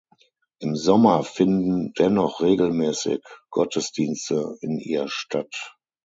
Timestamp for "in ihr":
4.61-5.07